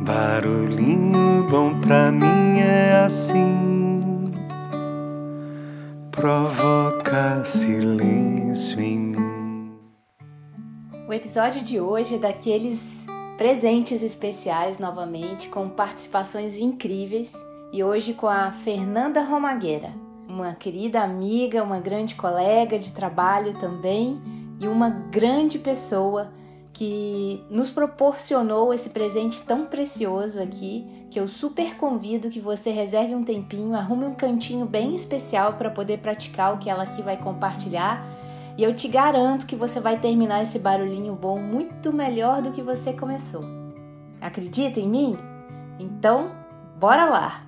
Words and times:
Barulhinho 0.00 1.44
bom 1.50 1.80
pra 1.80 2.12
mim 2.12 2.60
é 2.60 3.02
assim, 3.04 4.30
provoca 6.12 7.44
silêncio 7.44 8.80
em 8.80 8.98
mim. 8.98 9.72
O 11.08 11.12
episódio 11.12 11.64
de 11.64 11.80
hoje 11.80 12.14
é 12.14 12.18
daqueles 12.18 13.04
presentes 13.36 14.00
especiais 14.00 14.78
novamente, 14.78 15.48
com 15.48 15.68
participações 15.68 16.56
incríveis 16.58 17.32
e 17.72 17.82
hoje 17.82 18.14
com 18.14 18.28
a 18.28 18.52
Fernanda 18.52 19.24
Romagueira, 19.24 19.92
uma 20.28 20.54
querida 20.54 21.02
amiga, 21.02 21.64
uma 21.64 21.80
grande 21.80 22.14
colega 22.14 22.78
de 22.78 22.94
trabalho 22.94 23.58
também 23.58 24.22
e 24.60 24.68
uma 24.68 24.90
grande 24.90 25.58
pessoa 25.58 26.30
que 26.78 27.44
nos 27.50 27.72
proporcionou 27.72 28.72
esse 28.72 28.90
presente 28.90 29.42
tão 29.42 29.66
precioso 29.66 30.40
aqui, 30.40 30.86
que 31.10 31.18
eu 31.18 31.26
super 31.26 31.76
convido 31.76 32.30
que 32.30 32.38
você 32.38 32.70
reserve 32.70 33.16
um 33.16 33.24
tempinho, 33.24 33.74
arrume 33.74 34.06
um 34.06 34.14
cantinho 34.14 34.64
bem 34.64 34.94
especial 34.94 35.54
para 35.54 35.72
poder 35.72 35.98
praticar 35.98 36.54
o 36.54 36.58
que 36.58 36.70
ela 36.70 36.84
aqui 36.84 37.02
vai 37.02 37.16
compartilhar. 37.16 38.06
E 38.56 38.62
eu 38.62 38.72
te 38.76 38.86
garanto 38.86 39.44
que 39.44 39.56
você 39.56 39.80
vai 39.80 39.98
terminar 39.98 40.40
esse 40.40 40.60
barulhinho 40.60 41.16
bom 41.16 41.40
muito 41.40 41.92
melhor 41.92 42.40
do 42.42 42.52
que 42.52 42.62
você 42.62 42.92
começou. 42.92 43.42
Acredita 44.20 44.78
em 44.78 44.88
mim? 44.88 45.18
Então, 45.80 46.30
bora 46.78 47.06
lá! 47.06 47.47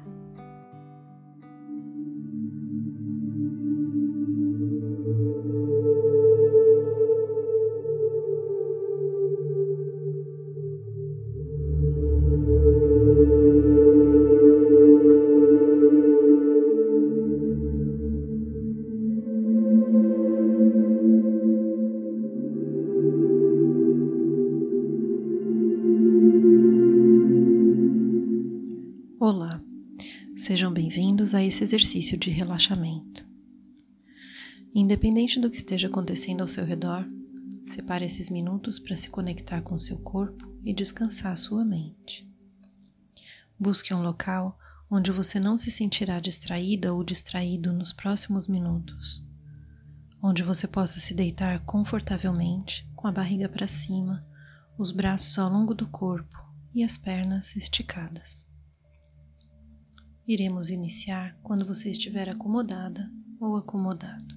Sejam 30.60 30.74
bem-vindos 30.74 31.34
a 31.34 31.42
esse 31.42 31.64
exercício 31.64 32.18
de 32.18 32.28
relaxamento. 32.28 33.26
Independente 34.74 35.40
do 35.40 35.48
que 35.48 35.56
esteja 35.56 35.88
acontecendo 35.88 36.42
ao 36.42 36.48
seu 36.48 36.66
redor, 36.66 37.08
separe 37.64 38.04
esses 38.04 38.28
minutos 38.28 38.78
para 38.78 38.94
se 38.94 39.08
conectar 39.08 39.62
com 39.62 39.78
seu 39.78 39.98
corpo 40.02 40.54
e 40.62 40.74
descansar 40.74 41.38
sua 41.38 41.64
mente. 41.64 42.30
Busque 43.58 43.94
um 43.94 44.02
local 44.02 44.58
onde 44.90 45.10
você 45.10 45.40
não 45.40 45.56
se 45.56 45.70
sentirá 45.70 46.20
distraída 46.20 46.92
ou 46.92 47.02
distraído 47.02 47.72
nos 47.72 47.94
próximos 47.94 48.46
minutos, 48.46 49.24
onde 50.22 50.42
você 50.42 50.68
possa 50.68 51.00
se 51.00 51.14
deitar 51.14 51.64
confortavelmente 51.64 52.86
com 52.94 53.08
a 53.08 53.12
barriga 53.12 53.48
para 53.48 53.66
cima, 53.66 54.22
os 54.76 54.90
braços 54.90 55.38
ao 55.38 55.50
longo 55.50 55.72
do 55.72 55.88
corpo 55.88 56.36
e 56.74 56.84
as 56.84 56.98
pernas 56.98 57.56
esticadas. 57.56 58.49
Iremos 60.30 60.70
iniciar 60.70 61.36
quando 61.42 61.66
você 61.66 61.90
estiver 61.90 62.28
acomodada 62.28 63.10
ou 63.40 63.56
acomodado. 63.56 64.32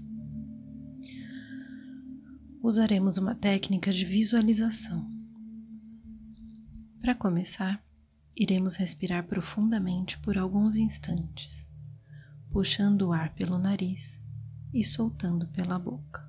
Usaremos 2.63 3.19
uma 3.19 3.35
técnica 3.35 3.93
de 3.93 4.03
visualização. 4.03 5.07
Para 6.99 7.13
começar, 7.13 7.79
iremos 8.35 8.75
respirar 8.75 9.27
profundamente 9.27 10.17
por 10.17 10.35
alguns 10.35 10.77
instantes, 10.77 11.69
puxando 12.49 13.03
o 13.03 13.13
ar 13.13 13.31
pelo 13.35 13.59
nariz 13.59 14.19
e 14.73 14.83
soltando 14.83 15.47
pela 15.49 15.77
boca. 15.77 16.27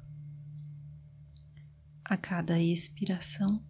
A 2.04 2.18
cada 2.18 2.60
expiração, 2.60 3.64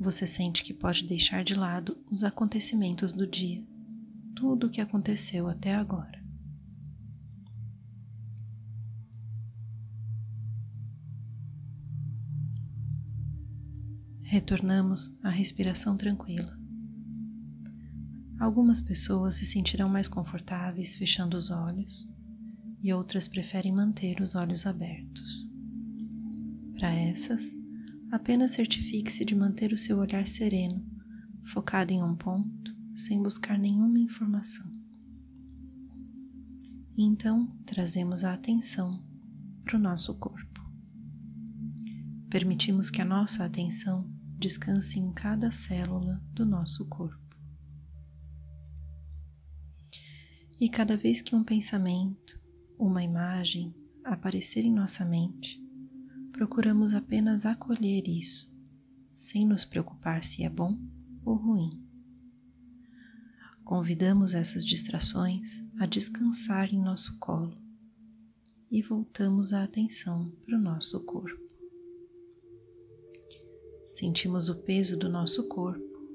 você 0.00 0.26
sente 0.26 0.64
que 0.64 0.74
pode 0.74 1.06
deixar 1.06 1.44
de 1.44 1.54
lado 1.54 1.96
os 2.10 2.24
acontecimentos 2.24 3.12
do 3.12 3.24
dia 3.24 3.64
tudo 4.34 4.66
o 4.66 4.70
que 4.70 4.80
aconteceu 4.80 5.48
até 5.48 5.74
agora. 5.74 6.22
Retornamos 14.22 15.14
à 15.22 15.28
respiração 15.28 15.96
tranquila. 15.96 16.58
Algumas 18.40 18.80
pessoas 18.80 19.36
se 19.36 19.44
sentirão 19.44 19.88
mais 19.88 20.08
confortáveis 20.08 20.96
fechando 20.96 21.36
os 21.36 21.50
olhos 21.50 22.10
e 22.82 22.92
outras 22.92 23.28
preferem 23.28 23.72
manter 23.72 24.20
os 24.20 24.34
olhos 24.34 24.66
abertos. 24.66 25.48
Para 26.74 26.92
essas, 26.92 27.54
apenas 28.10 28.52
certifique-se 28.52 29.24
de 29.24 29.34
manter 29.34 29.72
o 29.72 29.78
seu 29.78 29.98
olhar 29.98 30.26
sereno, 30.26 30.84
focado 31.52 31.92
em 31.92 32.02
um 32.02 32.16
ponto 32.16 32.71
sem 32.96 33.22
buscar 33.22 33.58
nenhuma 33.58 33.98
informação. 33.98 34.70
Então, 36.96 37.46
trazemos 37.64 38.22
a 38.22 38.34
atenção 38.34 39.02
para 39.64 39.76
o 39.76 39.80
nosso 39.80 40.14
corpo. 40.14 40.60
Permitimos 42.28 42.90
que 42.90 43.00
a 43.00 43.04
nossa 43.04 43.44
atenção 43.44 44.10
descanse 44.38 44.98
em 44.98 45.12
cada 45.12 45.50
célula 45.50 46.22
do 46.32 46.44
nosso 46.44 46.88
corpo. 46.88 47.36
E 50.60 50.68
cada 50.68 50.96
vez 50.96 51.22
que 51.22 51.34
um 51.34 51.42
pensamento, 51.42 52.40
uma 52.78 53.02
imagem 53.02 53.74
aparecer 54.04 54.64
em 54.64 54.72
nossa 54.72 55.04
mente, 55.04 55.60
procuramos 56.32 56.94
apenas 56.94 57.46
acolher 57.46 58.06
isso, 58.06 58.52
sem 59.14 59.46
nos 59.46 59.64
preocupar 59.64 60.24
se 60.24 60.44
é 60.44 60.48
bom 60.48 60.78
ou 61.24 61.36
ruim. 61.36 61.91
Convidamos 63.72 64.34
essas 64.34 64.66
distrações 64.66 65.64
a 65.80 65.86
descansar 65.86 66.74
em 66.74 66.78
nosso 66.78 67.18
colo 67.18 67.56
e 68.70 68.82
voltamos 68.82 69.54
a 69.54 69.64
atenção 69.64 70.30
para 70.44 70.58
o 70.58 70.60
nosso 70.60 71.00
corpo. 71.00 71.42
Sentimos 73.86 74.50
o 74.50 74.56
peso 74.56 74.94
do 74.98 75.08
nosso 75.08 75.48
corpo 75.48 76.06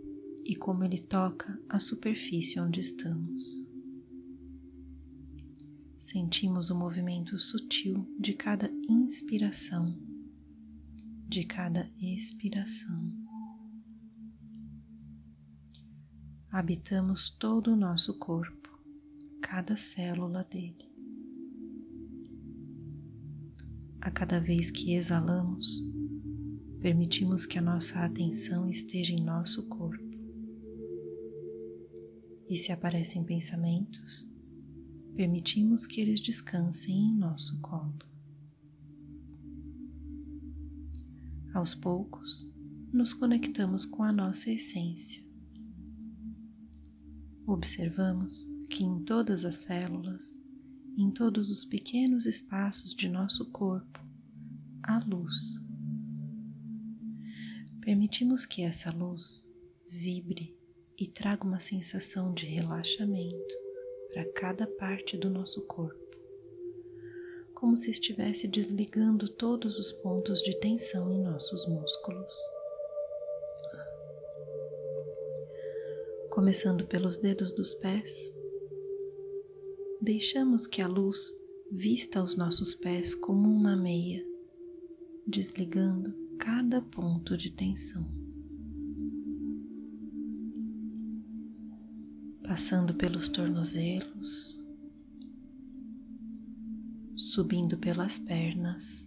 e 0.45 0.56
como 0.56 0.84
ele 0.84 1.00
toca 1.00 1.59
a 1.68 1.79
superfície 1.79 2.59
onde 2.59 2.79
estamos. 2.79 3.68
Sentimos 5.97 6.69
o 6.69 6.75
movimento 6.75 7.39
sutil 7.39 8.07
de 8.19 8.35
cada 8.35 8.69
inspiração, 8.88 9.97
de 11.28 11.44
cada 11.44 11.91
expiração. 12.00 13.17
Habitamos 16.52 17.30
todo 17.30 17.74
o 17.74 17.75
nosso 17.75 18.18
corpo, 18.18 18.69
cada 19.41 19.75
célula 19.75 20.46
dele. 20.46 20.90
A 24.00 24.09
cada 24.09 24.40
vez 24.40 24.72
que 24.72 24.94
exalamos, 24.94 25.84
permitimos 26.80 27.46
que 27.46 27.57
a 27.57 27.62
nossa 27.62 28.00
atenção 28.00 28.69
esteja 28.69 29.12
em 29.12 29.22
nosso 29.24 29.68
corpo. 29.68 30.06
E 32.50 32.56
se 32.56 32.72
aparecem 32.72 33.25
pensamentos, 33.25 34.31
permitimos 35.16 35.86
que 35.86 36.00
eles 36.00 36.22
descansem 36.22 37.09
em 37.09 37.13
nosso 37.13 37.59
colo. 37.59 38.00
Aos 41.53 41.75
poucos, 41.75 42.50
nos 42.94 43.13
conectamos 43.13 43.86
com 43.86 44.03
a 44.03 44.13
nossa 44.13 44.50
essência 44.50 45.27
observamos 47.48 48.46
que 48.70 48.84
em 48.84 49.00
todas 49.06 49.46
as 49.46 49.56
células, 49.56 50.38
em 50.98 51.10
todos 51.10 51.50
os 51.50 51.64
pequenos 51.64 52.26
espaços 52.26 52.94
de 52.94 53.08
nosso 53.08 53.50
corpo, 53.52 54.00
há 54.84 55.00
luz. 55.00 55.58
Permitimos 57.80 58.46
que 58.46 58.64
essa 58.64 58.92
luz 58.92 59.50
vibre 59.90 60.58
e 60.98 61.08
traga 61.08 61.46
uma 61.46 61.62
sensação 61.62 62.34
de 62.34 62.46
relaxamento 62.46 63.56
para 64.12 64.26
cada 64.34 64.68
parte 64.68 65.16
do 65.16 65.30
nosso 65.30 65.62
corpo, 65.62 66.18
como 67.54 67.78
se 67.78 67.92
estivesse 67.92 68.46
desligando 68.46 69.30
todos 69.30 69.80
os 69.80 69.94
pontos 69.94 70.42
de 70.42 70.60
tensão 70.60 71.14
em 71.14 71.22
nossos 71.22 71.66
músculos. 71.66 72.34
Começando 76.38 76.86
pelos 76.86 77.18
dedos 77.18 77.50
dos 77.50 77.74
pés, 77.74 78.31
deixamos 80.00 80.68
que 80.68 80.84
a 80.84 80.88
luz 80.88 81.34
vista 81.72 82.22
os 82.22 82.38
nossos 82.38 82.75
pés 82.75 83.16
como 83.16 83.50
uma 83.51 83.75
meia, 83.75 84.24
desligando 85.25 86.13
cada 86.38 86.80
ponto 86.80 87.36
de 87.36 87.51
tensão. 87.51 88.06
passando 92.44 92.94
pelos 92.94 93.28
tornozelos, 93.28 94.63
subindo 97.16 97.78
pelas 97.78 98.18
pernas 98.18 99.06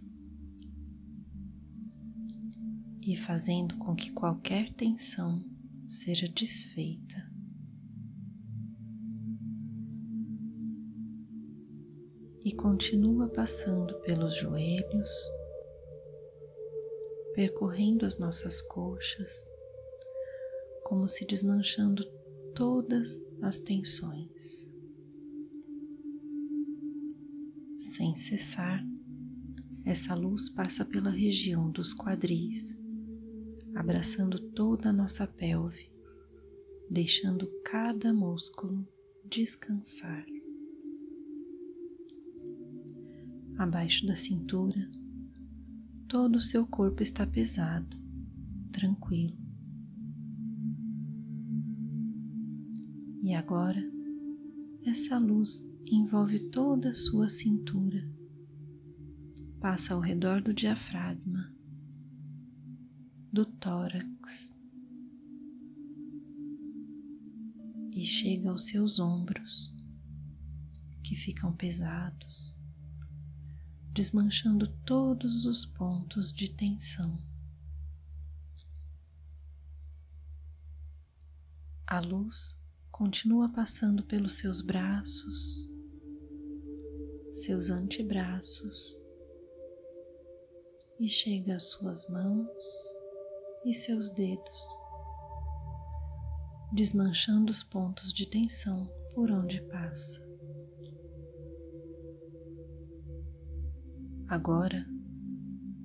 e 3.01 3.15
fazendo 3.15 3.77
com 3.77 3.95
que 3.95 4.11
qualquer 4.11 4.71
tensão 4.73 5.50
seja 5.91 6.25
desfeita. 6.29 7.29
E 12.45 12.55
continua 12.55 13.27
passando 13.27 13.99
pelos 13.99 14.37
joelhos, 14.37 15.11
percorrendo 17.35 18.05
as 18.05 18.17
nossas 18.17 18.61
coxas, 18.61 19.51
como 20.85 21.09
se 21.09 21.25
desmanchando 21.25 22.05
todas 22.55 23.21
as 23.41 23.59
tensões. 23.59 24.71
Sem 27.77 28.15
cessar, 28.15 28.81
essa 29.85 30.15
luz 30.15 30.49
passa 30.49 30.85
pela 30.85 31.09
região 31.09 31.69
dos 31.69 31.93
quadris, 31.93 32.80
abraçando 33.75 34.39
toda 34.39 34.89
a 34.89 34.93
nossa 34.93 35.25
pelve, 35.25 35.89
deixando 36.89 37.47
cada 37.63 38.13
músculo 38.13 38.87
descansar. 39.25 40.25
Abaixo 43.57 44.05
da 44.05 44.15
cintura, 44.15 44.89
todo 46.07 46.37
o 46.37 46.41
seu 46.41 46.65
corpo 46.65 47.01
está 47.03 47.25
pesado, 47.25 47.97
tranquilo. 48.71 49.37
E 53.23 53.33
agora, 53.33 53.81
essa 54.83 55.17
luz 55.17 55.69
envolve 55.85 56.39
toda 56.49 56.89
a 56.89 56.93
sua 56.93 57.29
cintura, 57.29 58.03
passa 59.59 59.93
ao 59.93 59.99
redor 59.99 60.41
do 60.41 60.53
diafragma, 60.53 61.53
do 63.31 63.45
tórax 63.45 64.57
e 67.93 68.05
chega 68.05 68.49
aos 68.49 68.65
seus 68.67 68.99
ombros, 68.99 69.73
que 71.01 71.15
ficam 71.15 71.55
pesados, 71.55 72.53
desmanchando 73.93 74.67
todos 74.85 75.45
os 75.45 75.65
pontos 75.65 76.33
de 76.33 76.51
tensão. 76.51 77.17
A 81.87 81.99
luz 81.99 82.61
continua 82.91 83.47
passando 83.49 84.03
pelos 84.03 84.35
seus 84.35 84.61
braços, 84.61 85.69
seus 87.31 87.69
antebraços 87.69 88.97
e 90.99 91.09
chega 91.09 91.55
às 91.55 91.71
suas 91.71 92.07
mãos 92.09 93.00
e 93.65 93.73
seus 93.73 94.09
dedos, 94.09 94.65
desmanchando 96.73 97.51
os 97.51 97.61
pontos 97.63 98.11
de 98.11 98.25
tensão 98.25 98.89
por 99.13 99.29
onde 99.29 99.61
passa. 99.67 100.19
Agora, 104.27 104.87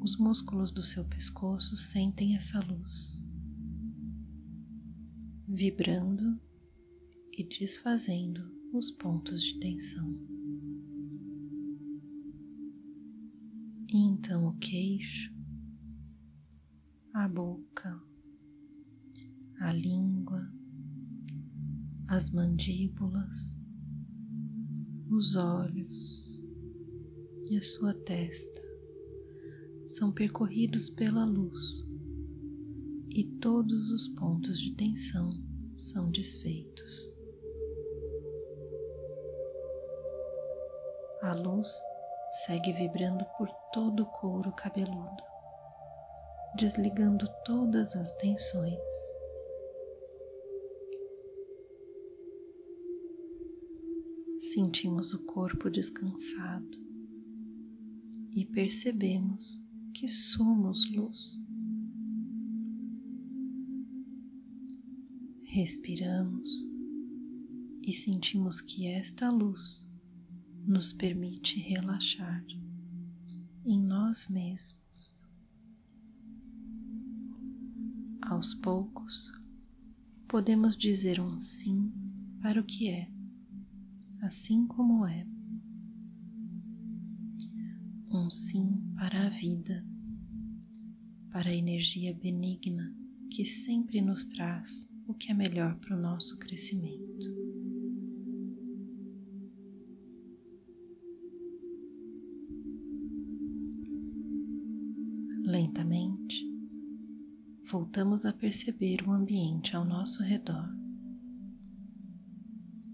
os 0.00 0.17
músculos 0.17 0.70
do 0.70 0.84
seu 0.84 1.05
pescoço 1.05 1.76
sentem 1.76 2.37
essa 2.37 2.61
luz, 2.61 3.23
vibrando 5.49 6.40
e 7.32 7.44
desfazendo 7.44 8.56
os 8.72 8.90
pontos 8.93 9.43
de 9.43 9.58
tensão. 9.58 10.17
E 13.88 13.99
então 13.99 14.49
o 14.49 14.56
queixo, 14.58 15.35
a 17.18 17.26
boca, 17.26 17.98
a 19.62 19.72
língua, 19.72 20.52
as 22.08 22.28
mandíbulas, 22.28 23.58
os 25.10 25.34
olhos 25.34 26.38
e 27.48 27.56
a 27.56 27.62
sua 27.62 27.94
testa 27.94 28.60
são 29.86 30.12
percorridos 30.12 30.90
pela 30.90 31.24
luz 31.24 31.86
e 33.08 33.24
todos 33.40 33.90
os 33.92 34.08
pontos 34.08 34.60
de 34.60 34.74
tensão 34.74 35.42
são 35.78 36.10
desfeitos. 36.10 37.14
A 41.22 41.32
luz 41.32 41.74
segue 42.44 42.74
vibrando 42.74 43.24
por 43.38 43.48
todo 43.72 44.02
o 44.02 44.06
couro 44.06 44.52
cabeludo, 44.52 45.35
desligando 46.56 47.26
todas 47.44 47.94
as 47.94 48.11
tensões. 48.17 48.81
Sentimos 54.38 55.12
o 55.12 55.23
corpo 55.26 55.69
descansado 55.69 56.79
e 58.32 58.44
percebemos 58.47 59.62
que 59.94 60.08
somos 60.08 60.91
luz. 60.91 61.41
Respiramos 65.44 66.49
e 67.82 67.93
sentimos 67.93 68.61
que 68.61 68.88
esta 68.88 69.31
luz 69.31 69.87
nos 70.67 70.93
permite 70.93 71.61
relaxar 71.61 72.44
em 73.64 73.81
nós 73.81 74.29
mesmos. 74.29 74.85
Aos 78.22 78.54
poucos, 78.54 79.32
podemos 80.26 80.76
dizer 80.76 81.20
um 81.20 81.38
sim 81.38 81.92
para 82.40 82.60
o 82.60 82.64
que 82.64 82.88
é, 82.88 83.08
assim 84.22 84.66
como 84.66 85.06
é. 85.06 85.26
Um 88.10 88.30
sim 88.30 88.82
para 88.96 89.26
a 89.26 89.28
vida, 89.28 89.86
para 91.30 91.50
a 91.50 91.54
energia 91.54 92.14
benigna 92.14 92.94
que 93.30 93.44
sempre 93.44 94.00
nos 94.00 94.24
traz 94.24 94.88
o 95.06 95.14
que 95.14 95.30
é 95.30 95.34
melhor 95.34 95.76
para 95.78 95.96
o 95.96 96.00
nosso 96.00 96.38
crescimento. 96.38 97.56
Voltamos 107.69 108.25
a 108.25 108.32
perceber 108.32 109.03
o 109.03 109.13
ambiente 109.13 109.75
ao 109.75 109.85
nosso 109.85 110.23
redor. 110.23 110.73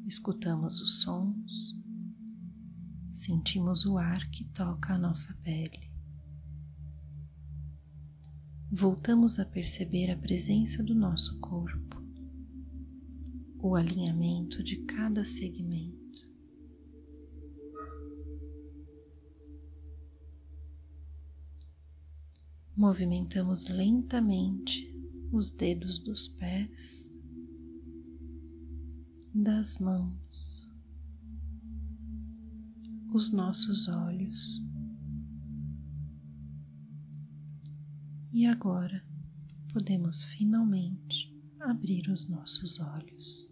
Escutamos 0.07 0.81
os 0.81 1.03
sons, 1.03 1.77
sentimos 3.13 3.85
o 3.85 3.99
ar 3.99 4.31
que 4.31 4.45
toca 4.45 4.95
a 4.95 4.99
nossa 4.99 5.35
pele. 5.43 5.91
Voltamos 8.71 9.39
a 9.39 9.45
perceber 9.45 10.11
a 10.11 10.17
presença 10.17 10.83
do 10.83 10.95
nosso 10.95 11.39
corpo, 11.39 12.03
o 13.59 13.77
alinhamento 13.77 14.63
de 14.63 14.79
cada 14.87 15.23
segmento. 15.27 16.02
Movimentamos 22.83 23.69
lentamente 23.69 24.93
os 25.31 25.51
dedos 25.51 26.01
dos 26.01 26.27
pés, 26.27 27.15
das 29.33 29.79
mãos, 29.79 30.69
os 33.15 33.31
nossos 33.31 33.87
olhos. 33.87 34.61
E 38.33 38.47
agora 38.47 39.01
podemos 39.73 40.25
finalmente 40.25 41.33
abrir 41.61 42.11
os 42.11 42.29
nossos 42.29 42.81
olhos. 42.81 43.49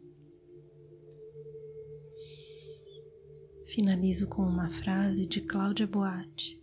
Finalizo 3.66 4.26
com 4.26 4.42
uma 4.42 4.70
frase 4.70 5.24
de 5.24 5.40
Cláudia 5.40 5.86
Boatti 5.86 6.59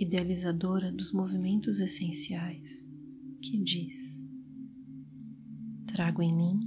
idealizadora 0.00 0.90
dos 0.90 1.12
movimentos 1.12 1.78
essenciais, 1.78 2.88
que 3.42 3.62
diz: 3.62 4.24
Trago 5.86 6.22
em 6.22 6.34
mim 6.34 6.60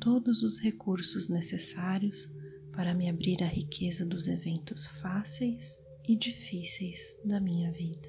todos 0.00 0.42
os 0.42 0.58
recursos 0.58 1.28
necessários 1.28 2.28
para 2.72 2.92
me 2.92 3.08
abrir 3.08 3.42
à 3.42 3.46
riqueza 3.46 4.04
dos 4.04 4.26
eventos 4.26 4.86
fáceis 5.00 5.78
e 6.08 6.16
difíceis 6.16 7.16
da 7.24 7.40
minha 7.40 7.70
vida, 7.70 8.08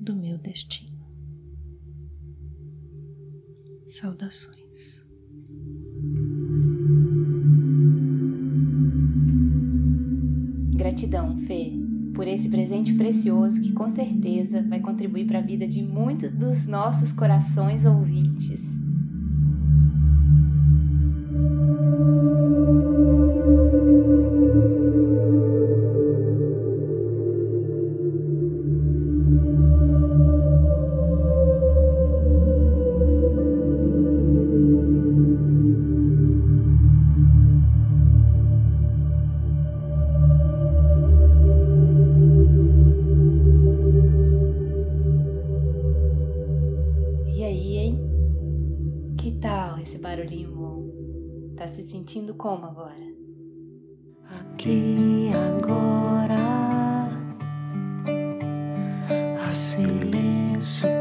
do 0.00 0.16
meu 0.16 0.38
destino. 0.38 0.96
Saudações. 3.88 5.04
Gratidão, 10.76 11.36
Fê 11.46 11.85
por 12.16 12.26
esse 12.26 12.48
presente 12.48 12.94
precioso 12.94 13.60
que 13.60 13.72
com 13.72 13.90
certeza 13.90 14.62
vai 14.62 14.80
contribuir 14.80 15.26
para 15.26 15.38
a 15.38 15.42
vida 15.42 15.68
de 15.68 15.82
muitos 15.82 16.32
dos 16.32 16.66
nossos 16.66 17.12
corações 17.12 17.84
ouvintes. 17.84 18.65
Sentindo 52.06 52.34
como 52.34 52.64
agora? 52.66 52.94
Aqui 54.40 55.28
agora 55.34 56.36
há 59.42 59.52
silêncio 59.52 60.95